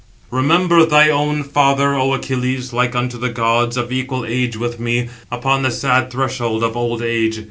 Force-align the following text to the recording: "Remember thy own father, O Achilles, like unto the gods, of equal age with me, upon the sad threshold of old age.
"Remember 0.31 0.83
thy 0.83 1.11
own 1.11 1.43
father, 1.43 1.93
O 1.93 2.13
Achilles, 2.15 2.73
like 2.73 2.95
unto 2.95 3.19
the 3.19 3.29
gods, 3.29 3.77
of 3.77 3.91
equal 3.91 4.25
age 4.25 4.57
with 4.57 4.79
me, 4.79 5.09
upon 5.29 5.61
the 5.61 5.69
sad 5.69 6.09
threshold 6.09 6.63
of 6.63 6.75
old 6.75 7.03
age. 7.03 7.39